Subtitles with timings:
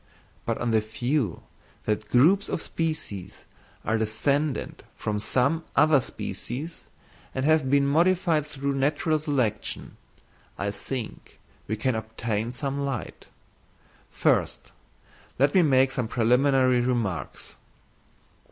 [0.47, 1.43] But on the view
[1.85, 3.45] that groups of species
[3.85, 6.79] are descended from some other species,
[7.35, 9.97] and have been modified through natural selection,
[10.57, 11.37] I think
[11.67, 13.27] we can obtain some light.
[14.09, 14.71] First
[15.37, 17.55] let me make some preliminary remarks.